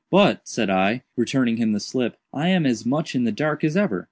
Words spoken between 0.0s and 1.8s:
"But," said I, returning him the